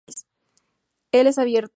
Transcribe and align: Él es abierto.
Él 1.11 1.27
es 1.27 1.37
abierto. 1.37 1.69